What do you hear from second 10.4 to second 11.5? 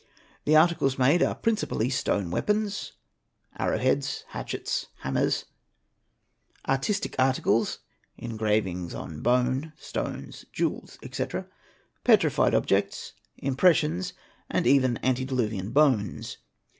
jewels, etc.),